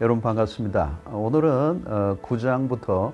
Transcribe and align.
여러분 0.00 0.22
반갑습니다. 0.22 1.00
오늘은 1.12 1.84
9장부터 2.22 3.12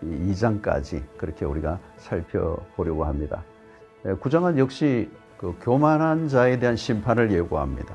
12장까지 0.00 1.02
그렇게 1.18 1.44
우리가 1.44 1.78
살펴보려고 1.98 3.04
합니다. 3.04 3.44
9장은 4.02 4.56
역시 4.56 5.10
그 5.36 5.54
교만한 5.60 6.28
자에 6.28 6.58
대한 6.58 6.76
심판을 6.76 7.30
예고합니다. 7.30 7.94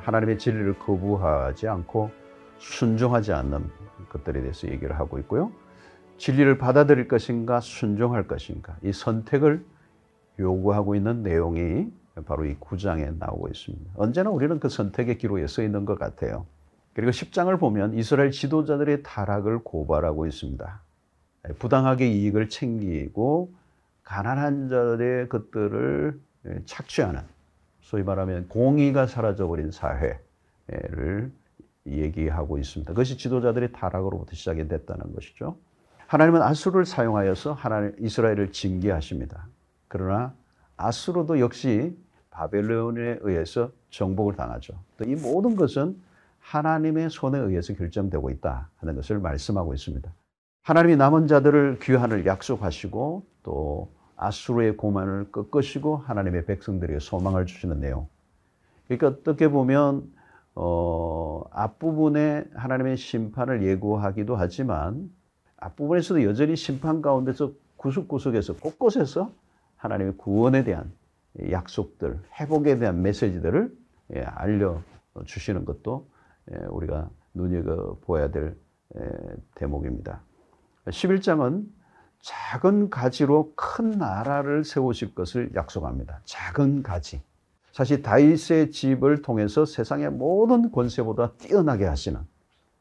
하나님의 0.00 0.38
진리를 0.38 0.76
거부하지 0.80 1.68
않고 1.68 2.10
순종하지 2.58 3.32
않는 3.32 3.70
것들에 4.08 4.40
대해서 4.40 4.66
얘기를 4.66 4.98
하고 4.98 5.20
있고요. 5.20 5.52
진리를 6.16 6.58
받아들일 6.58 7.06
것인가 7.06 7.60
순종할 7.60 8.26
것인가 8.26 8.76
이 8.82 8.92
선택을 8.92 9.64
요구하고 10.40 10.96
있는 10.96 11.22
내용이 11.22 11.92
바로 12.26 12.44
이 12.44 12.56
9장에 12.56 13.16
나오고 13.20 13.46
있습니다. 13.46 13.92
언제나 13.94 14.30
우리는 14.30 14.58
그 14.58 14.68
선택의 14.68 15.18
기로에 15.18 15.46
서 15.46 15.62
있는 15.62 15.84
것 15.84 15.96
같아요. 15.96 16.44
그리고 16.98 17.12
10장을 17.12 17.56
보면 17.60 17.94
이스라엘 17.94 18.32
지도자들의 18.32 19.04
타락을 19.04 19.60
고발하고 19.60 20.26
있습니다. 20.26 20.82
부당하게 21.60 22.08
이익을 22.08 22.48
챙기고 22.48 23.54
가난한 24.02 24.68
자들의 24.68 25.28
것들을 25.28 26.18
착취하는 26.64 27.20
소위 27.82 28.02
말하면 28.02 28.48
공의가 28.48 29.06
사라져버린 29.06 29.70
사회를 29.70 31.30
얘기하고 31.86 32.58
있습니다. 32.58 32.92
그것이 32.92 33.16
지도자들의 33.16 33.70
타락으로부터 33.70 34.34
시작이 34.34 34.66
됐다는 34.66 35.14
것이죠. 35.14 35.56
하나님은 36.08 36.42
아수르를 36.42 36.84
사용하여서 36.84 37.52
하나님 37.52 37.94
이스라엘을 38.00 38.50
징계하십니다. 38.50 39.46
그러나 39.86 40.34
아수르도 40.76 41.38
역시 41.38 41.96
바벨론에 42.30 43.18
의해서 43.20 43.70
정복을 43.90 44.34
당하죠. 44.34 44.74
이 45.06 45.14
모든 45.14 45.54
것은 45.54 46.07
하나님의 46.40 47.10
손에 47.10 47.38
의해서 47.38 47.74
결정되고 47.74 48.30
있다 48.30 48.70
하는 48.76 48.94
것을 48.94 49.18
말씀하고 49.18 49.74
있습니다. 49.74 50.10
하나님이 50.62 50.96
남은 50.96 51.26
자들을 51.26 51.78
귀환을 51.80 52.26
약속하시고 52.26 53.26
또 53.42 53.90
아수르의 54.16 54.76
고만을 54.76 55.30
꺾으시고 55.30 55.98
하나님의 55.98 56.44
백성들에게 56.46 56.98
소망을 57.00 57.46
주시는 57.46 57.80
내용. 57.80 58.08
그러니까 58.86 59.08
어떻게 59.08 59.48
보면 59.48 60.10
어, 60.54 61.44
앞부분에 61.52 62.44
하나님의 62.54 62.96
심판을 62.96 63.62
예고하기도 63.62 64.36
하지만 64.36 65.10
앞부분에서도 65.56 66.24
여전히 66.24 66.56
심판 66.56 67.00
가운데서 67.00 67.52
구석구석에서 67.76 68.56
곳곳에서 68.56 69.30
하나님의 69.76 70.14
구원에 70.16 70.64
대한 70.64 70.90
약속들, 71.50 72.18
회복에 72.40 72.78
대한 72.78 73.02
메시지들을 73.02 73.76
예, 74.16 74.20
알려 74.22 74.82
주시는 75.24 75.64
것도 75.64 76.06
예, 76.08 76.17
우리가 76.68 77.10
눈여겨보아야 77.34 78.30
될 78.30 78.56
예, 78.96 79.00
대목입니다. 79.54 80.22
11장은 80.86 81.66
작은 82.20 82.90
가지로 82.90 83.52
큰 83.54 83.90
나라를 83.90 84.64
세우실 84.64 85.14
것을 85.14 85.50
약속합니다. 85.54 86.20
작은 86.24 86.82
가지. 86.82 87.22
사실 87.72 88.02
다윗의 88.02 88.70
집을 88.72 89.22
통해서 89.22 89.64
세상의 89.64 90.10
모든 90.10 90.72
권세보다 90.72 91.32
뛰어나게 91.32 91.84
하시는 91.84 92.20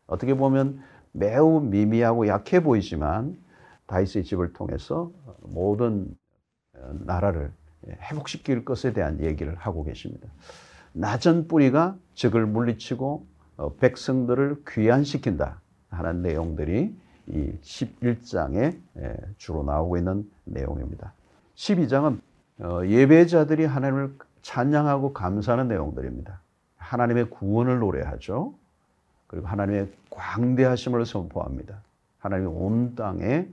어떻게 0.08 0.34
보면 0.34 0.82
매우 1.12 1.62
미미하고 1.62 2.28
약해 2.28 2.64
보이지만 2.64 3.38
다윗의 3.86 4.24
집을 4.24 4.54
통해서 4.54 5.12
모든 5.42 6.16
나라를 6.92 7.52
회복시킬 7.88 8.66
것에 8.66 8.94
대한 8.94 9.22
얘기를 9.22 9.56
하고 9.56 9.84
계십니다. 9.84 10.28
낮은 10.94 11.48
뿌리가 11.48 11.98
적을 12.16 12.46
물리치고 12.46 13.28
어, 13.28 13.37
백성들을 13.80 14.64
귀환시킨다 14.68 15.62
하는 15.90 16.22
내용들이 16.22 16.96
이 17.28 17.52
11장에 17.62 18.78
주로 19.38 19.64
나오고 19.64 19.98
있는 19.98 20.30
내용입니다. 20.46 21.14
12장은 21.56 22.20
어, 22.60 22.82
예배자들이 22.86 23.66
하나님을 23.66 24.16
찬양하고 24.42 25.14
감사하는 25.14 25.68
내용들입니다. 25.68 26.40
하나님의 26.78 27.30
구원을 27.30 27.80
노래하죠. 27.80 28.54
그리고 29.28 29.48
하나님의 29.48 29.92
광대하심을 30.10 31.06
선포합니다. 31.06 31.82
하나님의 32.20 32.54
온 32.54 32.96
땅에 32.96 33.48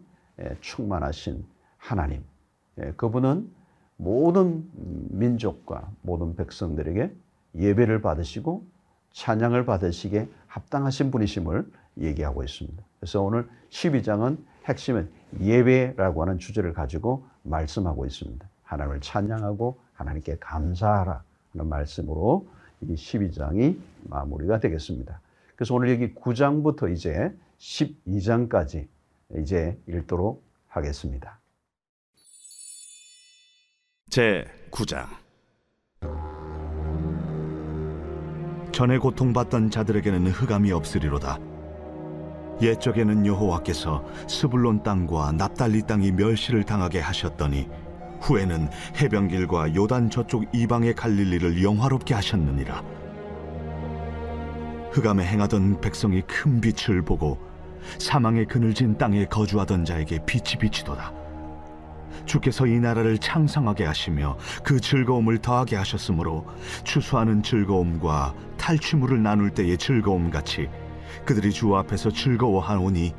충만하신 0.61 1.45
하나님. 1.77 2.23
그분은 2.97 3.51
모든 3.97 4.69
민족과 5.11 5.91
모든 6.03 6.37
백성들에게 6.37 7.13
예배를 7.57 8.01
받으시고 8.01 8.65
찬양을 9.15 9.65
받으시기에 9.65 10.29
합당하신 10.49 11.11
분이심을 11.11 11.71
얘기하고 11.99 12.43
있습니다. 12.43 12.85
그래서 13.01 13.23
오늘 13.23 13.49
12장은 13.71 14.39
핵심은 14.65 15.11
예배라고 15.41 16.23
하는 16.23 16.39
주제를 16.39 16.73
가지고 16.73 17.27
말씀하고 17.43 18.07
있습니다. 18.07 18.47
하나님을 18.65 19.01
찬양하고 19.01 19.79
하나님께 19.95 20.37
감사하라 20.41 21.23
하는 21.53 21.69
말씀으로 21.69 22.47
이 22.81 22.95
12장이 22.95 23.79
마무리가 24.05 24.59
되겠습니다. 24.59 25.21
그래서 25.55 25.75
오늘 25.75 25.91
여기 25.91 26.15
9장부터 26.15 26.93
이제 26.93 27.33
12장까지 27.59 28.89
이제 29.37 29.79
읽도록 29.87 30.43
하겠습니다. 30.69 31.39
제 34.11 34.45
9장 34.71 35.24
전에 38.75 38.99
고통받던 38.99 39.71
자들에게는 39.71 40.27
흑암이 40.33 40.73
없으리로다. 40.73 41.39
옛적에는 42.61 43.25
여호와께서 43.25 44.05
스불론 44.29 44.83
땅과 44.83 45.31
납달리 45.31 45.83
땅이 45.83 46.11
멸시를 46.11 46.65
당하게 46.65 46.99
하셨더니 46.99 47.69
후에는 48.21 48.69
해변길과 48.97 49.77
요단 49.77 50.11
저쪽 50.11 50.47
이방의 50.53 50.95
갈릴리를 50.95 51.63
영화롭게 51.63 52.15
하셨느니라. 52.15 52.83
흑암에 54.91 55.25
행하던 55.25 55.81
백성이 55.81 56.23
큰 56.23 56.61
빛을 56.61 57.03
보고 57.03 57.39
사망의 57.99 58.47
그늘진 58.47 58.99
땅에 58.99 59.25
거주하던 59.27 59.85
자에게 59.85 60.19
빛이 60.27 60.59
비치도다 60.59 61.24
주께서 62.27 62.67
이 62.67 62.79
나라를 62.79 63.19
창성하게 63.19 63.85
하시며 63.85 64.37
그 64.63 64.81
즐거움을 64.81 65.39
더하게 65.39 65.77
하셨으므로 65.77 66.47
추수하는 66.85 67.43
즐거움과 67.43 68.35
탈취물을 68.57 69.23
나눌 69.23 69.51
때의 69.51 69.79
즐거움 69.79 70.31
같이 70.31 70.69
그들이 71.25 71.53
주 71.53 71.75
앞에서 71.77 72.11
즐거워하오니 72.11 73.13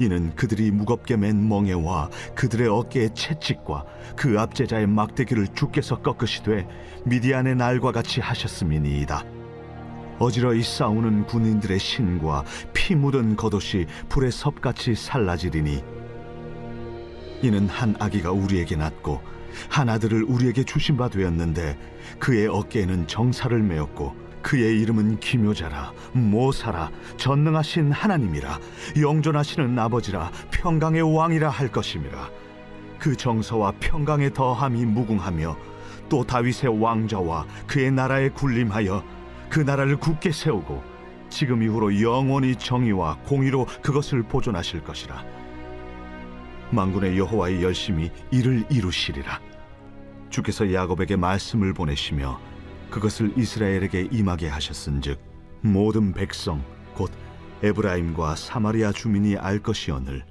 이는 0.00 0.34
그들이 0.36 0.70
무겁게 0.70 1.16
맨 1.16 1.48
멍에와 1.48 2.10
그들의 2.34 2.68
어깨의 2.68 3.14
채찍과 3.14 3.84
그 4.16 4.38
압제자의 4.38 4.86
막대기를 4.86 5.48
주께서 5.54 6.00
꺾으시되 6.00 6.68
미디안의 7.04 7.56
날과 7.56 7.92
같이 7.92 8.20
하셨음이니이다. 8.20 9.24
어지러이 10.20 10.62
싸우는 10.62 11.26
군인들의 11.26 11.78
신과 11.78 12.44
피 12.72 12.94
묻은 12.94 13.36
겉옷이 13.36 13.86
불의 14.08 14.32
섭같이 14.32 14.94
살라지리니 14.94 15.97
이는 17.42 17.68
한 17.68 17.94
아기가 17.98 18.32
우리에게 18.32 18.76
낳고 18.76 19.20
한 19.68 19.88
아들을 19.88 20.24
우리에게 20.24 20.64
주신 20.64 20.96
바 20.96 21.08
되었는데 21.08 21.78
그의 22.18 22.46
어깨에는 22.48 23.06
정사를 23.06 23.60
메었고 23.62 24.14
그의 24.42 24.80
이름은 24.80 25.20
기묘자라 25.20 25.92
모사라 26.12 26.90
전능하신 27.16 27.92
하나님이라 27.92 28.58
영존하시는 29.00 29.78
아버지라 29.78 30.30
평강의 30.50 31.14
왕이라 31.14 31.50
할 31.50 31.68
것임이라. 31.68 32.30
그 32.98 33.16
정서와 33.16 33.74
평강의 33.78 34.34
더함이 34.34 34.84
무궁하며 34.86 35.56
또 36.08 36.24
다윗의 36.24 36.80
왕자와 36.80 37.46
그의 37.66 37.92
나라에 37.92 38.30
군림하여 38.30 39.04
그 39.50 39.60
나라를 39.60 39.96
굳게 39.98 40.32
세우고 40.32 40.82
지금 41.30 41.62
이후로 41.62 42.00
영원히 42.00 42.56
정의와 42.56 43.18
공의로 43.26 43.66
그것을 43.82 44.22
보존하실 44.22 44.82
것이라 44.82 45.24
망군의 46.70 47.18
여호와의 47.18 47.62
열심히 47.62 48.10
이를 48.30 48.64
이루시리라. 48.70 49.40
주께서 50.30 50.72
야곱에게 50.72 51.16
말씀을 51.16 51.72
보내시며 51.72 52.38
그것을 52.90 53.32
이스라엘에게 53.36 54.08
임하게 54.10 54.48
하셨은즉 54.48 55.18
모든 55.62 56.12
백성 56.12 56.62
곧 56.94 57.10
에브라임과 57.62 58.36
사마리아 58.36 58.92
주민이 58.92 59.36
알 59.36 59.58
것이오늘 59.58 60.24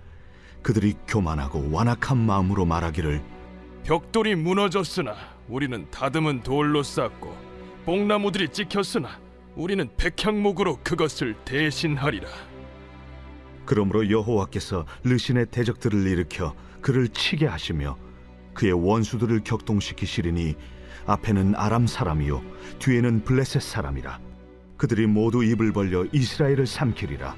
그들이 0.61 0.95
교만하고 1.07 1.71
완악한 1.71 2.17
마음으로 2.17 2.65
말하기를 2.65 3.21
벽돌이 3.83 4.35
무너졌으나 4.35 5.15
우리는 5.47 5.89
다듬은 5.91 6.43
돌로 6.43 6.83
쌓고 6.83 7.35
뽕나무들이 7.85 8.49
찍혔으나 8.49 9.19
우리는 9.55 9.89
백향목으로 9.97 10.79
그것을 10.83 11.35
대신하리라. 11.45 12.27
그러므로 13.67 14.09
여호와께서 14.09 14.85
르신의 15.03 15.47
대적들을 15.51 16.07
일으켜 16.07 16.55
그를 16.81 17.09
치게 17.09 17.45
하시며 17.45 17.97
그의 18.53 18.71
원수들을 18.71 19.41
격동시키시리니 19.43 20.55
앞에는 21.05 21.53
아람 21.55 21.85
사람이요 21.85 22.41
뒤에는 22.79 23.23
블레셋 23.25 23.61
사람이라. 23.61 24.19
그들이 24.77 25.05
모두 25.05 25.43
입을 25.43 25.73
벌려 25.73 26.05
이스라엘을 26.11 26.65
삼키리라. 26.65 27.35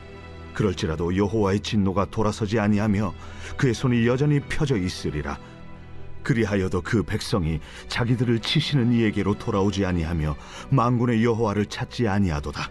그럴지라도 0.54 1.18
여호와의 1.18 1.62
진노가 1.62 2.06
돌아서지 2.06 2.60
아니하며 2.60 3.14
그의 3.58 3.74
손이 3.74 4.06
여전히 4.08 4.40
펴져 4.40 4.78
있으리라. 4.78 5.38
그리하여도 6.22 6.82
그 6.82 7.02
백성이 7.02 7.60
자기들을 7.88 8.40
치시는 8.40 8.92
이에게로 8.92 9.40
돌아오지 9.40 9.86
아니하며 9.86 10.36
만군의 10.70 11.24
여호와를 11.24 11.66
찾지 11.66 12.08
아니하도다. 12.08 12.70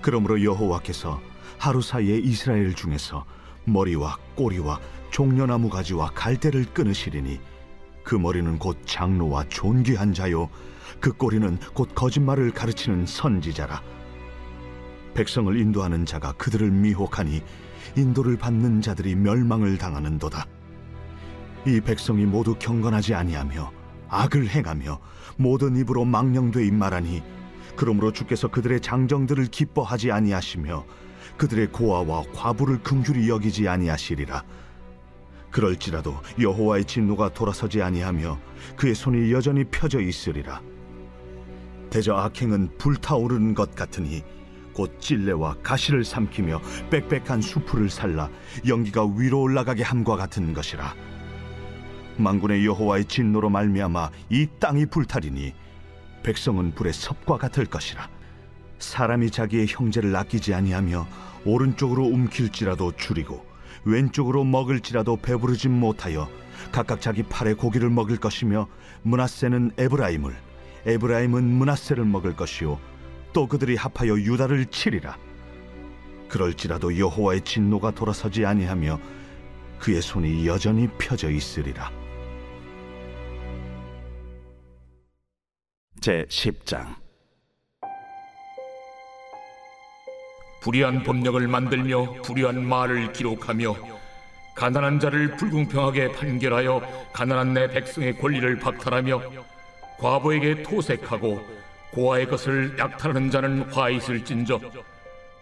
그러므로 0.00 0.42
여호와께서 0.42 1.20
하루 1.58 1.82
사이에 1.82 2.18
이스라엘 2.18 2.74
중에서 2.74 3.24
머리와 3.64 4.18
꼬리와 4.34 4.80
종려나무 5.10 5.68
가지와 5.68 6.10
갈대를 6.14 6.66
끊으시리니 6.74 7.40
그 8.04 8.14
머리는 8.14 8.58
곧 8.58 8.78
장로와 8.86 9.48
존귀한 9.48 10.14
자요. 10.14 10.48
그 11.00 11.12
꼬리는 11.12 11.58
곧 11.74 11.94
거짓말을 11.94 12.52
가르치는 12.52 13.06
선지자라. 13.06 13.82
백성을 15.14 15.56
인도하는 15.56 16.06
자가 16.06 16.32
그들을 16.32 16.70
미혹하니 16.70 17.42
인도를 17.96 18.36
받는 18.36 18.82
자들이 18.82 19.14
멸망을 19.16 19.78
당하는도다. 19.78 20.46
이 21.66 21.80
백성이 21.80 22.26
모두 22.26 22.54
경건하지 22.58 23.14
아니하며 23.14 23.72
악을 24.08 24.48
행하며 24.48 25.00
모든 25.36 25.76
입으로 25.76 26.04
망령되이 26.04 26.70
말하니 26.70 27.22
그러므로 27.74 28.12
주께서 28.12 28.48
그들의 28.48 28.80
장정들을 28.80 29.46
기뻐하지 29.46 30.12
아니하시며 30.12 30.84
그들의 31.36 31.68
고아와 31.72 32.24
과부를 32.34 32.82
긍휼히 32.82 33.28
여기지 33.28 33.68
아니하시리라. 33.68 34.44
그럴지라도 35.50 36.14
여호와의 36.40 36.84
진노가 36.84 37.32
돌아서지 37.32 37.82
아니하며 37.82 38.38
그의 38.76 38.94
손이 38.94 39.32
여전히 39.32 39.64
펴져 39.64 40.00
있으리라. 40.00 40.60
대저 41.90 42.14
악행은 42.14 42.76
불타오르는 42.78 43.54
것 43.54 43.74
같으니 43.74 44.22
곧 44.74 45.00
찔레와 45.00 45.56
가시를 45.62 46.04
삼키며 46.04 46.60
빽빽한 46.90 47.40
수풀을 47.40 47.88
살라 47.88 48.28
연기가 48.68 49.06
위로 49.06 49.40
올라가게 49.40 49.82
함과 49.82 50.16
같은 50.16 50.52
것이라. 50.52 50.94
만군의 52.18 52.66
여호와의 52.66 53.06
진노로 53.06 53.48
말미암아 53.48 54.10
이 54.30 54.46
땅이 54.58 54.86
불타리니 54.86 55.54
백성은 56.22 56.74
불의 56.74 56.92
섭과 56.92 57.38
같을 57.38 57.66
것이라 57.66 58.08
사람이 58.78 59.30
자기의 59.30 59.66
형제를 59.68 60.14
아끼지 60.14 60.54
아니하며 60.54 61.06
오른쪽으로 61.44 62.04
움킬지라도 62.04 62.92
줄이고 62.96 63.44
왼쪽으로 63.84 64.44
먹을지라도 64.44 65.16
배부르지 65.16 65.68
못하여 65.68 66.28
각각 66.72 67.00
자기 67.00 67.22
팔에 67.22 67.54
고기를 67.54 67.88
먹을 67.90 68.16
것이며 68.16 68.68
문하세는 69.02 69.72
에브라임을 69.78 70.34
에브라임은 70.86 71.44
문하세를 71.44 72.04
먹을 72.04 72.34
것이요 72.34 72.78
또 73.32 73.46
그들이 73.46 73.76
합하여 73.76 74.18
유다를 74.18 74.66
치리라. 74.66 75.18
그럴지라도 76.28 76.98
여호와의 76.98 77.42
진노가 77.42 77.90
돌아서지 77.90 78.44
아니하며 78.44 78.98
그의 79.78 80.00
손이 80.00 80.46
여전히 80.46 80.88
펴져 80.98 81.30
있으리라. 81.30 81.90
제 86.00 86.24
10장 86.28 87.05
불의한 90.66 91.04
법령을 91.04 91.46
만들며 91.46 92.22
불의한 92.24 92.66
말을 92.66 93.12
기록하며 93.12 93.76
가난한 94.56 94.98
자를 94.98 95.36
불공평하게 95.36 96.10
판결하여 96.10 96.82
가난한 97.12 97.54
내 97.54 97.68
백성의 97.68 98.18
권리를 98.18 98.58
박탈하며 98.58 99.22
과부에게 100.00 100.64
토색하고 100.64 101.40
고아의 101.92 102.26
것을 102.26 102.76
약탈하는 102.76 103.30
자는 103.30 103.62
화 103.70 103.90
있을진저. 103.90 104.58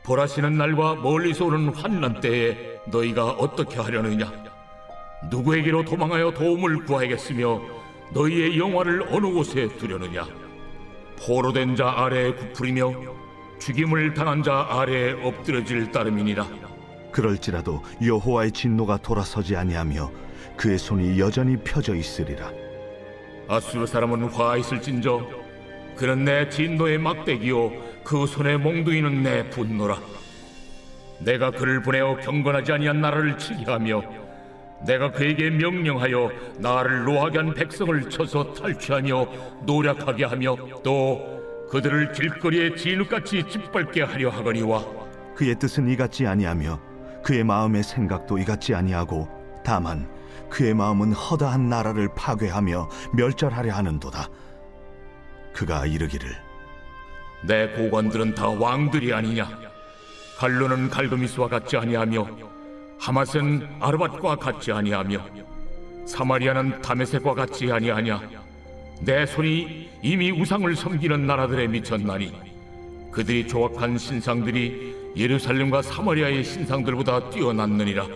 벌하시는 0.02 0.58
날과 0.58 0.96
멀리서 0.96 1.46
오는 1.46 1.70
환난 1.70 2.20
때에 2.20 2.80
너희가 2.88 3.30
어떻게 3.30 3.80
하려느냐? 3.80 4.30
누구에게로 5.30 5.86
도망하여 5.86 6.32
도움을 6.32 6.84
구하겠으며 6.84 7.62
너희의 8.12 8.58
영화를 8.58 9.06
어느 9.08 9.32
곳에 9.32 9.68
두려느냐? 9.78 10.26
포로된 11.18 11.76
자 11.76 11.94
아래에 11.96 12.34
굽으리며 12.34 13.23
죽임을 13.64 14.12
당한 14.12 14.42
자 14.42 14.66
아래에 14.68 15.12
엎드려질 15.22 15.90
따름이니라. 15.90 16.46
그럴지라도 17.10 17.82
여호와의 18.04 18.52
진노가 18.52 18.98
돌아서지 18.98 19.56
아니하며 19.56 20.10
그의 20.54 20.76
손이 20.76 21.18
여전히 21.18 21.56
펴져 21.56 21.94
있으리라. 21.94 22.52
아수르 23.48 23.86
사람은 23.86 24.24
화 24.24 24.58
있을진저 24.58 25.26
그는 25.96 26.26
내 26.26 26.46
진노의 26.50 26.98
막대기요 26.98 27.72
그 28.04 28.26
손에 28.26 28.58
몽둥이는 28.58 29.22
내 29.22 29.48
분노라. 29.48 29.98
내가 31.20 31.50
그를 31.50 31.80
보내어 31.80 32.18
경건하지 32.18 32.72
아니한 32.72 33.00
나라를 33.00 33.38
치게 33.38 33.64
하며 33.64 34.02
내가 34.84 35.10
그에게 35.10 35.48
명령하여 35.48 36.30
나를 36.58 37.04
노하게 37.04 37.38
한 37.38 37.54
백성을 37.54 38.10
쳐서 38.10 38.52
탈취하며 38.52 39.26
노력하게 39.64 40.24
하며 40.24 40.54
또 40.82 41.34
그들을 41.70 42.12
길거리에 42.12 42.76
진흙같이 42.76 43.44
짓밟게 43.48 44.02
하려 44.02 44.30
하거니와 44.30 44.84
그의 45.34 45.58
뜻은 45.58 45.88
이같지 45.88 46.26
아니하며 46.26 46.80
그의 47.24 47.42
마음의 47.42 47.82
생각도 47.82 48.38
이같지 48.38 48.74
아니하고 48.74 49.28
다만 49.64 50.08
그의 50.50 50.74
마음은 50.74 51.12
허다한 51.12 51.68
나라를 51.68 52.08
파괴하며 52.14 52.88
멸절하려 53.14 53.74
하는도다. 53.74 54.28
그가 55.52 55.86
이르기를 55.86 56.30
내 57.46 57.68
고관들은 57.68 58.34
다 58.34 58.48
왕들이 58.48 59.12
아니냐? 59.12 59.48
갈루는 60.38 60.90
갈그미스와 60.90 61.48
같지 61.48 61.76
아니하며 61.76 62.26
하맛은 63.00 63.68
아르밧과 63.80 64.36
같지 64.36 64.72
아니하며 64.72 65.18
사마리아는 66.06 66.82
다메섹과 66.82 67.34
같지 67.34 67.72
아니하냐 67.72 68.43
내 69.00 69.26
손이 69.26 69.90
이미 70.02 70.30
우상을 70.30 70.74
섬기는 70.74 71.26
나라들에 71.26 71.66
미쳤나니 71.66 72.32
그들이 73.10 73.46
조각한 73.46 73.98
신상들이 73.98 75.12
예루살렘과 75.16 75.82
사마리아의 75.82 76.42
신상들보다 76.42 77.30
뛰어났느니라. 77.30 78.06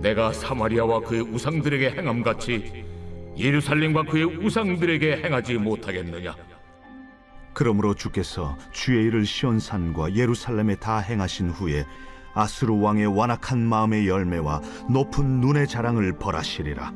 내가 0.00 0.32
사마리아와 0.32 1.00
그의 1.00 1.22
우상들에게 1.22 1.90
행함같이 1.90 2.84
예루살렘과 3.38 4.02
그의 4.04 4.24
우상들에게 4.24 5.22
행하지 5.24 5.54
못하겠느냐? 5.54 6.34
그러므로 7.52 7.94
주께서 7.94 8.56
주의 8.72 9.04
일을 9.06 9.26
시온산과 9.26 10.14
예루살렘에 10.14 10.76
다 10.76 10.98
행하신 10.98 11.50
후에 11.50 11.84
아수르 12.34 12.74
왕의 12.74 13.06
완악한 13.06 13.58
마음의 13.58 14.08
열매와 14.08 14.60
높은 14.88 15.40
눈의 15.40 15.68
자랑을 15.68 16.16
벌하시리라. 16.18 16.92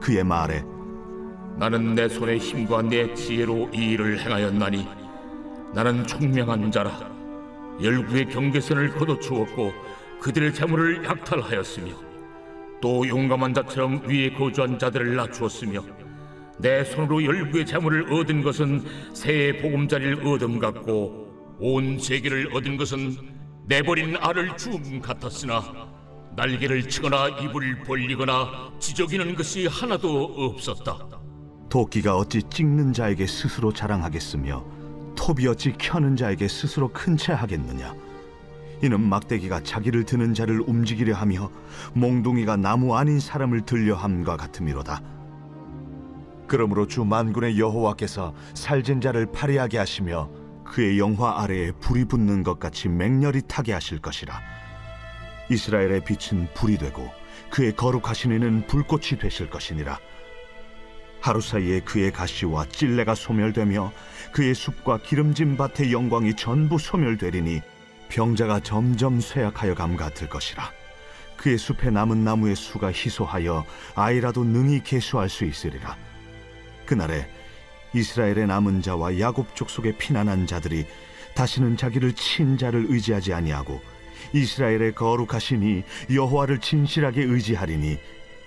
그의 0.00 0.24
말에 0.24 0.62
나는 1.58 1.94
내 1.94 2.08
손의 2.08 2.38
힘과 2.38 2.82
내 2.82 3.12
지혜로 3.14 3.70
이 3.72 3.92
일을 3.92 4.18
행하였나니 4.20 4.88
나는 5.74 6.06
총명한 6.06 6.70
자라 6.70 7.10
열국의 7.82 8.28
경계선을 8.28 8.90
걷어주었고 8.94 9.72
그들의 10.20 10.54
재물을 10.54 11.04
약탈하였으며 11.04 11.92
또 12.80 13.06
용감한 13.06 13.54
자처럼 13.54 14.02
위에 14.06 14.30
거주한 14.30 14.78
자들을 14.78 15.16
낮추었으며 15.16 15.82
내 16.58 16.84
손으로 16.84 17.24
열국의 17.24 17.66
재물을 17.66 18.12
얻은 18.12 18.42
것은 18.42 18.84
새의 19.14 19.62
보금자리를 19.62 20.26
얻음 20.26 20.58
같고 20.58 21.56
온 21.58 21.98
세계를 21.98 22.54
얻은 22.54 22.76
것은 22.76 23.16
내버린 23.66 24.16
알을 24.16 24.56
주음 24.56 25.00
같았으나 25.00 25.62
날개를 26.36 26.88
치거나 26.88 27.28
입을 27.28 27.82
벌리거나 27.84 28.72
지저귀는 28.78 29.34
것이 29.34 29.66
하나도 29.66 30.34
없었다. 30.36 31.21
도끼가 31.72 32.18
어찌 32.18 32.42
찍는 32.42 32.92
자에게 32.92 33.26
스스로 33.26 33.72
자랑하겠으며 33.72 34.62
톱이 35.16 35.48
어찌 35.48 35.72
켜는 35.72 36.16
자에게 36.16 36.46
스스로 36.46 36.88
큰 36.88 37.16
채 37.16 37.32
하겠느냐? 37.32 37.94
이는 38.82 39.00
막대기가 39.00 39.62
자기를 39.62 40.04
드는 40.04 40.34
자를 40.34 40.60
움직이려 40.60 41.14
하며 41.14 41.50
몽둥이가 41.94 42.58
나무 42.58 42.94
아닌 42.94 43.18
사람을 43.18 43.62
들려 43.62 43.94
함과 43.94 44.36
같음이로다. 44.36 45.00
그러므로 46.46 46.86
주 46.86 47.06
만군의 47.06 47.58
여호와께서 47.58 48.34
살진 48.52 49.00
자를 49.00 49.24
파리하게 49.32 49.78
하시며 49.78 50.28
그의 50.66 50.98
영화 50.98 51.40
아래에 51.40 51.72
불이 51.80 52.04
붙는 52.04 52.42
것 52.42 52.58
같이 52.58 52.90
맹렬히 52.90 53.40
타게 53.48 53.72
하실 53.72 53.98
것이라. 53.98 54.38
이스라엘의 55.50 56.04
빛은 56.04 56.48
불이 56.52 56.76
되고 56.76 57.08
그의 57.48 57.74
거룩하신 57.74 58.32
이는 58.32 58.66
불꽃이 58.66 59.18
되실 59.18 59.48
것이니라 59.48 59.98
하루 61.22 61.40
사이에 61.40 61.78
그의 61.80 62.10
가시와 62.12 62.66
찔레가 62.66 63.14
소멸되며 63.14 63.92
그의 64.32 64.56
숲과 64.56 64.98
기름진 64.98 65.56
밭의 65.56 65.92
영광이 65.92 66.34
전부 66.34 66.78
소멸되리니 66.78 67.62
병자가 68.08 68.60
점점 68.60 69.20
쇠약하여 69.20 69.74
감 69.76 69.96
같을 69.96 70.28
것이라. 70.28 70.70
그의 71.36 71.58
숲에 71.58 71.90
남은 71.90 72.24
나무의 72.24 72.56
수가 72.56 72.88
희소하여 72.88 73.64
아이라도 73.94 74.42
능히 74.42 74.82
계수할 74.82 75.28
수 75.28 75.44
있으리라. 75.44 75.96
그날에 76.86 77.30
이스라엘의 77.94 78.48
남은 78.48 78.82
자와 78.82 79.20
야곱 79.20 79.54
족속에 79.54 79.96
피난한 79.96 80.48
자들이 80.48 80.86
다시는 81.34 81.76
자기를 81.76 82.14
친 82.14 82.58
자를 82.58 82.86
의지하지 82.88 83.32
아니하고 83.32 83.80
이스라엘의 84.32 84.96
거룩하시니 84.96 85.84
여호와를 86.12 86.58
진실하게 86.58 87.22
의지하리니 87.22 87.96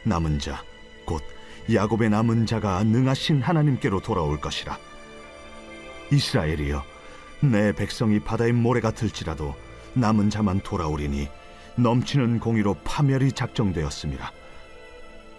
남은 0.03 0.39
자곧 0.39 0.75
야곱의 1.74 2.10
남은 2.10 2.45
자가 2.45 2.84
능하신 2.84 3.41
하나님께로 3.41 4.00
돌아올 4.01 4.39
것이라. 4.39 4.77
이스라엘이여 6.12 6.84
내 7.41 7.72
백성이 7.72 8.19
바다의 8.19 8.53
모래 8.53 8.79
같을지라도 8.79 9.55
남은 9.93 10.29
자만 10.29 10.62
돌아오리니 10.62 11.27
넘치는 11.75 12.39
공의로 12.39 12.75
파멸이 12.84 13.31
작정되었습니다. 13.31 14.31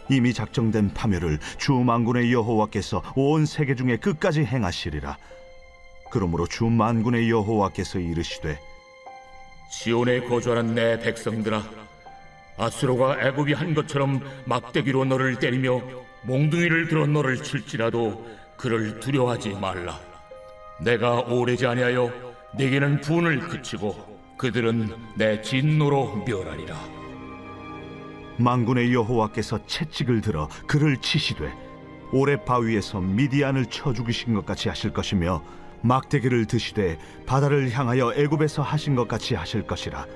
이미 0.08 0.32
작정된 0.32 0.94
파멸을 0.94 1.38
주 1.58 1.72
만군의 1.72 2.32
여호와께서 2.32 3.02
온 3.16 3.46
세계 3.46 3.74
중에 3.74 3.96
끝까지 3.96 4.44
행하시리라. 4.44 5.16
그러므로 6.10 6.46
주 6.46 6.66
만군의 6.66 7.28
여호와께서 7.30 7.98
이르시되 7.98 8.58
시온에 9.70 10.20
거주하는 10.20 10.74
내 10.74 10.98
백성들아 11.00 11.62
아수로가 12.56 13.20
애굽이 13.20 13.52
한 13.52 13.74
것처럼 13.74 14.22
막대기로 14.46 15.04
너를 15.04 15.38
때리며 15.38 16.05
몽둥이를 16.26 16.88
들어 16.88 17.06
너를 17.06 17.36
칠지라도 17.36 18.26
그를 18.56 18.98
두려워하지 18.98 19.50
말라. 19.60 19.98
내가 20.80 21.20
오래지 21.20 21.66
아니하여 21.66 22.10
내게는 22.56 23.00
분을 23.00 23.38
그치고 23.38 23.94
그들은 24.36 24.92
내 25.16 25.40
진노로 25.40 26.24
멸하리라. 26.26 26.76
만군의 28.38 28.92
여호와께서 28.92 29.66
채찍을 29.66 30.20
들어 30.20 30.48
그를 30.66 30.96
치시되 30.98 31.50
오래 32.12 32.36
바위에서 32.44 33.00
미디안을 33.00 33.66
쳐 33.66 33.92
죽이신 33.92 34.34
것 34.34 34.44
같이 34.44 34.68
하실 34.68 34.92
것이며 34.92 35.42
막대기를 35.82 36.46
드시되 36.46 36.98
바다를 37.24 37.70
향하여 37.70 38.12
애굽에서 38.14 38.62
하신 38.62 38.96
것 38.96 39.06
같이 39.06 39.34
하실 39.36 39.62
것이라. 39.62 40.06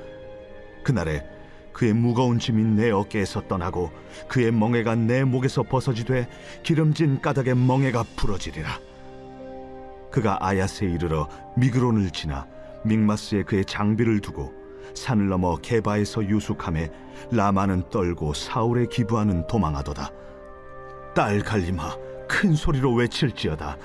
그날에 0.83 1.25
그의 1.73 1.93
무거운 1.93 2.39
짐이 2.39 2.63
내 2.77 2.91
어깨에서 2.91 3.47
떠나고 3.49 3.91
그의 4.29 4.53
멍에가 4.53 4.95
내 4.95 5.25
목에서 5.25 5.63
벗어지되 5.63 6.29
기름진 6.63 7.21
까닭의 7.21 7.55
멍에가 7.57 8.05
부러지리라. 8.17 8.79
그가 10.11 10.39
아야스에 10.41 10.89
이르러 10.89 11.29
미그론을 11.57 12.11
지나 12.11 12.47
믹마스에 12.85 13.45
그의 13.45 13.65
장비를 13.65 14.21
두고 14.21 14.53
산을 14.95 15.29
넘어 15.29 15.57
게바에서 15.57 16.25
유숙함에 16.25 16.91
라마는 17.31 17.89
떨고 17.91 18.35
사울의 18.35 18.89
기부하는 18.89 19.47
도망하도다. 19.47 20.11
딸 21.15 21.41
갈림아 21.41 21.97
큰 22.29 22.55
소리로 22.55 22.95
외칠지어다. 22.95 23.77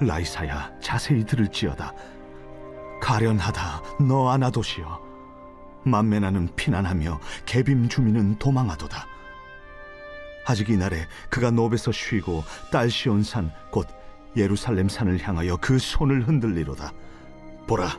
라이사야 0.00 0.72
자세히 0.80 1.24
들을지어다. 1.24 1.92
가련하다 3.00 3.82
너 4.08 4.30
아나도시여 4.30 5.01
만메나는 5.84 6.50
피난하며 6.56 7.20
개빔 7.46 7.88
주민은 7.88 8.38
도망하도다. 8.38 9.06
아직 10.44 10.70
이날에 10.70 11.06
그가 11.30 11.50
노베서 11.50 11.92
쉬고 11.92 12.42
딸 12.70 12.90
시온산 12.90 13.52
곧 13.70 13.86
예루살렘 14.36 14.88
산을 14.88 15.20
향하여 15.20 15.56
그 15.60 15.78
손을 15.78 16.26
흔들리로다. 16.26 16.92
보라 17.66 17.98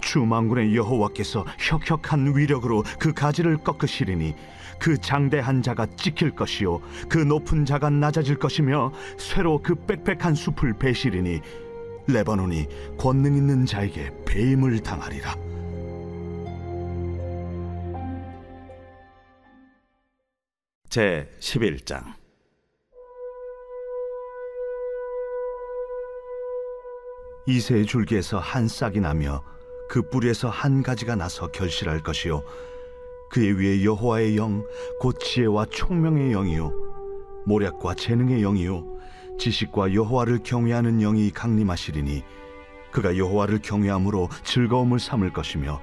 주 0.00 0.20
만군의 0.20 0.76
여호와께서 0.76 1.44
혁혁한 1.58 2.36
위력으로 2.36 2.84
그 2.98 3.12
가지를 3.12 3.56
꺾으시리니 3.58 4.34
그 4.78 4.96
장대한 4.98 5.62
자가 5.62 5.86
찍힐 5.96 6.30
것이요 6.32 6.80
그 7.08 7.18
높은 7.18 7.64
자가 7.64 7.90
낮아질 7.90 8.38
것이며 8.38 8.92
쇠로 9.18 9.60
그 9.62 9.74
빽빽한 9.74 10.34
숲을 10.34 10.74
베시리니 10.74 11.40
레바논이 12.06 12.66
권능 12.96 13.36
있는 13.36 13.66
자에게 13.66 14.12
배임을 14.24 14.80
당하리라 14.80 15.47
제 20.88 21.28
11장. 21.40 22.02
이새의 27.46 27.84
줄기에서 27.86 28.38
한 28.38 28.68
싹이 28.68 29.00
나며 29.00 29.42
그 29.90 30.08
뿌리에서 30.08 30.48
한 30.48 30.82
가지가 30.82 31.14
나서 31.14 31.48
결실할 31.48 32.02
것이요. 32.02 32.42
그의 33.30 33.52
위에 33.58 33.84
여호와의 33.84 34.36
영 34.38 34.64
곧 34.98 35.18
지혜와 35.20 35.66
총명의 35.66 36.30
영이요. 36.32 36.72
모략과 37.46 37.94
재능의 37.94 38.40
영이요. 38.40 38.84
지식과 39.38 39.92
여호와를 39.94 40.40
경외하는 40.42 40.98
영이 41.00 41.30
강림하시리니 41.30 42.22
그가 42.92 43.16
여호와를 43.18 43.60
경외함으로 43.62 44.28
즐거움을 44.44 44.98
삼을 44.98 45.32
것이며 45.34 45.80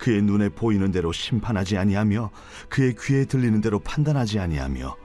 그의 0.00 0.22
눈에 0.22 0.48
보이는 0.48 0.90
대로 0.90 1.12
심판하지 1.12 1.76
아니하며 1.76 2.30
그의 2.70 2.94
귀에 2.98 3.26
들리는 3.26 3.60
대로 3.60 3.78
판단하지 3.78 4.40
아니하며 4.40 4.96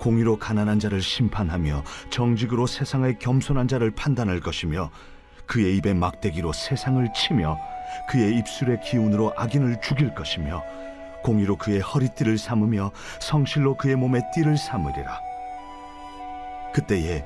공의로 0.00 0.38
가난한 0.38 0.80
자를 0.80 1.02
심판하며 1.02 1.84
정직으로 2.10 2.66
세상의 2.66 3.18
겸손한 3.18 3.68
자를 3.68 3.90
판단할 3.90 4.40
것이며 4.40 4.90
그의 5.46 5.76
입에 5.76 5.92
막대기로 5.92 6.52
세상을 6.52 7.06
치며 7.14 7.58
그의 8.08 8.38
입술의 8.38 8.80
기운으로 8.80 9.34
악인을 9.36 9.80
죽일 9.82 10.14
것이며 10.14 10.62
공의로 11.22 11.56
그의 11.56 11.80
허리띠를 11.80 12.38
삼으며 12.38 12.90
성실로 13.20 13.76
그의 13.76 13.96
몸에 13.96 14.20
띠를 14.34 14.56
삼으리라. 14.56 15.20
그때에 16.74 17.24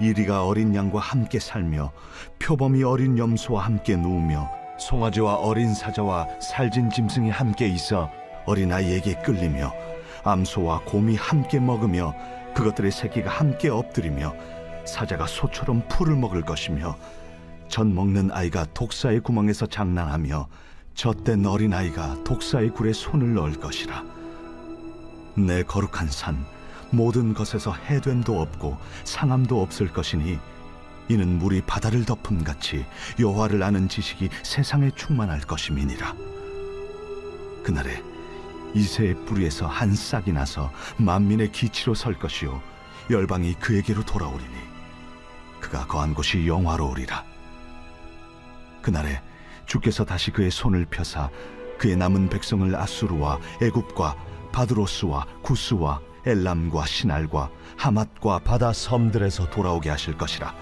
이리가 0.00 0.46
어린 0.46 0.74
양과 0.74 1.00
함께 1.00 1.38
살며 1.38 1.92
표범이 2.38 2.82
어린 2.82 3.18
염소와 3.18 3.64
함께 3.64 3.96
누우며 3.96 4.65
송아지와 4.78 5.36
어린 5.36 5.74
사자와 5.74 6.26
살진 6.40 6.90
짐승이 6.90 7.30
함께 7.30 7.66
있어 7.68 8.10
어린아이에게 8.44 9.14
끌리며 9.22 9.72
암소와 10.24 10.80
곰이 10.84 11.16
함께 11.16 11.60
먹으며 11.60 12.14
그것들의 12.54 12.90
새끼가 12.90 13.30
함께 13.30 13.68
엎드리며 13.68 14.34
사자가 14.84 15.26
소처럼 15.26 15.82
풀을 15.88 16.16
먹을 16.16 16.42
것이며 16.42 16.96
젖 17.68 17.86
먹는 17.86 18.30
아이가 18.32 18.66
독사의 18.72 19.20
구멍에서 19.20 19.66
장난하며 19.66 20.48
젖된 20.94 21.44
어린 21.46 21.74
아이가 21.74 22.16
독사의 22.24 22.70
굴에 22.70 22.92
손을 22.92 23.34
넣을 23.34 23.54
것이라. 23.60 24.04
내 25.34 25.62
거룩한 25.62 26.08
산 26.08 26.46
모든 26.90 27.34
것에서 27.34 27.72
해됨도 27.72 28.40
없고 28.40 28.78
상함도 29.04 29.60
없을 29.60 29.92
것이니 29.92 30.38
이는 31.08 31.38
물이 31.38 31.62
바다를 31.62 32.04
덮음 32.04 32.42
같이 32.42 32.84
여호와를 33.18 33.62
아는 33.62 33.88
지식이 33.88 34.28
세상에 34.42 34.90
충만할 34.94 35.40
것임이니라. 35.40 36.14
그날에 37.62 38.02
이새의 38.74 39.14
뿌리에서 39.24 39.66
한 39.66 39.94
싹이 39.94 40.32
나서 40.32 40.70
만민의 40.98 41.52
기치로 41.52 41.94
설 41.94 42.18
것이요 42.18 42.60
열방이 43.10 43.54
그에게로 43.54 44.04
돌아오리니 44.04 44.54
그가 45.60 45.86
거한 45.86 46.14
곳이 46.14 46.46
영화로우리라. 46.46 47.24
그날에 48.82 49.20
주께서 49.66 50.04
다시 50.04 50.30
그의 50.30 50.50
손을 50.50 50.86
펴사 50.86 51.30
그의 51.78 51.96
남은 51.96 52.28
백성을 52.28 52.74
아수르와 52.74 53.38
애굽과 53.62 54.16
바드로스와 54.52 55.26
구스와 55.42 56.00
엘람과 56.24 56.86
시날과 56.86 57.50
하맛과 57.76 58.40
바다 58.40 58.72
섬들에서 58.72 59.50
돌아오게 59.50 59.90
하실 59.90 60.16
것이라 60.16 60.54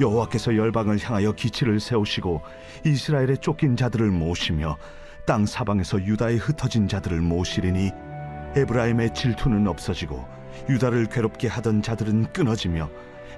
여호와께서 0.00 0.56
열방을 0.56 0.98
향하여 0.98 1.32
기치를 1.32 1.78
세우시고 1.78 2.40
이스라엘의 2.84 3.38
쫓긴 3.38 3.76
자들을 3.76 4.10
모시며 4.10 4.76
땅 5.26 5.46
사방에서 5.46 6.04
유다에 6.04 6.36
흩어진 6.36 6.88
자들을 6.88 7.20
모시리니 7.20 7.90
에브라임의 8.56 9.14
질투는 9.14 9.68
없어지고 9.68 10.26
유다를 10.68 11.06
괴롭게 11.06 11.46
하던 11.48 11.82
자들은 11.82 12.32
끊어지며 12.32 12.90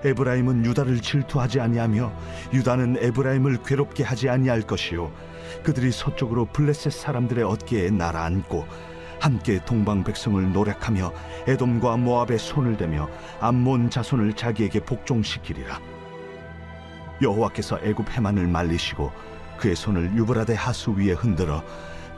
에브라임은 0.05 0.65
유다를 0.65 1.01
질투하지 1.01 1.61
아니하며 1.61 2.13
유다는 2.53 2.97
에브라임을 3.01 3.63
괴롭게 3.65 4.05
하지 4.05 4.29
아니할 4.29 4.63
것이요 4.63 5.13
그들이 5.63 5.91
서쪽으로 5.93 6.47
블레셋 6.47 6.93
사람들의 6.93 7.45
어깨에 7.45 7.91
날아앉고 7.91 8.67
함께 9.21 9.61
동방 9.65 10.03
백성을 10.03 10.53
노력하며 10.53 11.13
에돔과 11.47 11.97
모압의 11.99 12.39
손을 12.39 12.77
대며 12.77 13.09
암몬 13.41 13.91
자손을 13.91 14.33
자기에게 14.33 14.81
복종시키리라 14.81 15.81
여호와께서 17.23 17.79
애굽 17.83 18.11
해만을 18.11 18.47
말리시고 18.47 19.13
그의 19.59 19.77
손을 19.77 20.15
유브라데 20.17 20.55
하수 20.55 20.91
위에 20.93 21.13
흔들어 21.13 21.63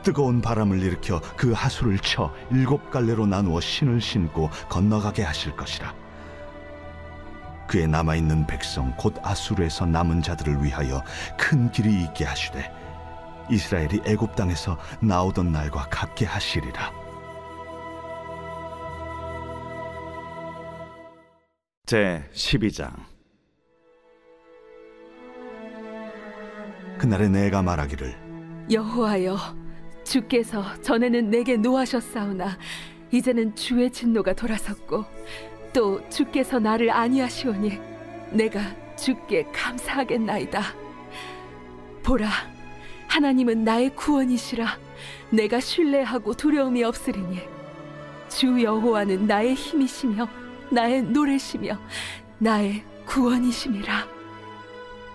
뜨거운 0.03 0.41
바람을 0.41 0.83
일으켜 0.83 1.21
그 1.37 1.53
하수를 1.53 1.99
쳐 1.99 2.33
일곱 2.51 2.91
갈래로 2.91 3.27
나누어 3.27 3.61
신을 3.61 4.01
신고 4.01 4.51
건너가게 4.69 5.23
하실 5.23 5.57
것이라. 5.57 5.95
그의 7.67 7.89
남아있는 7.89 8.47
백성 8.47 8.95
곧 8.97 9.15
아수르에서 9.23 9.87
남은 9.87 10.23
자들을 10.23 10.63
위하여 10.63 11.03
큰 11.39 11.71
길이 11.71 12.03
있게 12.05 12.25
하시되 12.25 12.71
이스라엘이 13.51 14.03
애굽 14.07 14.37
땅에서 14.37 14.79
나오던 15.01 15.53
날과 15.53 15.89
같게 15.91 16.27
하시리라. 16.27 16.93
제 21.87 22.29
12장 22.33 23.14
그날에 27.05 27.29
내가 27.29 27.61
말하기를 27.61 28.17
여호와여 28.71 29.37
주께서 30.05 30.65
전에는 30.81 31.29
내게 31.29 31.59
노하셨사오나 31.59 32.57
이제는 33.11 33.55
주의 33.55 33.93
진노가 33.93 34.33
돌아섰고 34.33 35.05
또 35.75 36.09
주께서 36.09 36.59
나를 36.59 36.91
아니하시오니 36.91 37.79
내가 38.31 38.63
주께 38.97 39.45
감사하겠나이다. 39.53 40.63
보라 42.03 42.27
하나님은 43.09 43.65
나의 43.65 43.95
구원이시라. 43.95 44.79
내가 45.29 45.61
신뢰하고 45.61 46.33
두려움이 46.33 46.85
없으리니 46.85 47.39
주 48.31 48.63
여호와는 48.63 49.27
나의 49.27 49.53
힘이시며 49.53 50.27
나의 50.71 51.03
노래시며 51.03 51.79
나의 52.39 52.83
구원이심이라. 53.05 54.07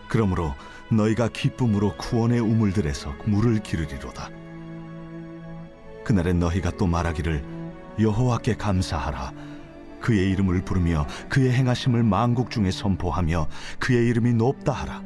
그러므로 0.07 0.53
너희가 0.91 1.29
기쁨으로 1.29 1.95
구원의 1.97 2.39
우물들에서 2.39 3.13
물을 3.25 3.59
기르리로다. 3.59 4.29
그날에 6.03 6.33
너희가 6.33 6.71
또 6.71 6.87
말하기를 6.87 7.43
여호와께 7.99 8.55
감사하라. 8.55 9.33
그의 10.01 10.31
이름을 10.31 10.63
부르며 10.63 11.05
그의 11.27 11.51
행하심을 11.51 12.03
만국 12.03 12.49
중에 12.49 12.71
선포하며 12.71 13.47
그의 13.79 14.07
이름이 14.07 14.33
높다 14.33 14.71
하라. 14.71 15.03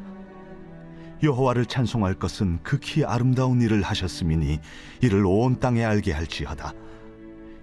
여호와를 1.22 1.66
찬송할 1.66 2.14
것은 2.14 2.60
극히 2.62 3.04
아름다운 3.04 3.60
일을 3.60 3.82
하셨음이니 3.82 4.60
이를 5.00 5.24
온 5.26 5.58
땅에 5.58 5.84
알게 5.84 6.12
할지어다. 6.12 6.72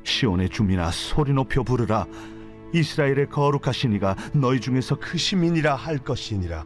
시온의 0.03 0.49
주민아 0.49 0.91
소리 0.91 1.31
높여 1.33 1.63
부르라. 1.63 2.05
이스라엘의 2.73 3.29
거룩하신 3.29 3.93
이가 3.93 4.15
너희 4.33 4.59
중에서 4.59 4.97
크심이니라 4.99 5.75
할 5.75 5.97
것이니라. 5.99 6.65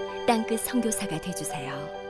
땅끝 0.27 0.59
선교사가 0.61 1.19
되주세요. 1.19 2.00